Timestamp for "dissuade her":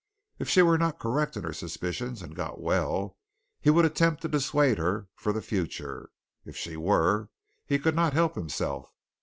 4.27-5.09